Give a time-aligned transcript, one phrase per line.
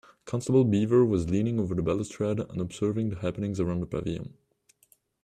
[0.25, 4.33] Constable Beaver was leaning over the balustrade and observing the happenings around the pavilion.